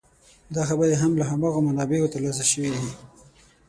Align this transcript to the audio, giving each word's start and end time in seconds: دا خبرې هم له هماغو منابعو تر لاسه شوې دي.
دا 0.55 0.61
خبرې 0.69 0.95
هم 1.01 1.11
له 1.19 1.25
هماغو 1.31 1.65
منابعو 1.67 2.11
تر 2.13 2.19
لاسه 2.25 2.43
شوې 2.51 2.69
دي. 2.75 2.91